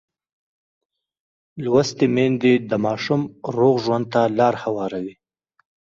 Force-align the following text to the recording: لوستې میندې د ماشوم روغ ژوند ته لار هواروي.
لوستې 1.63 2.07
میندې 2.15 2.53
د 2.69 2.71
ماشوم 2.85 3.21
روغ 3.57 3.75
ژوند 3.83 4.05
ته 4.13 4.21
لار 4.37 4.53
هواروي. 4.63 5.15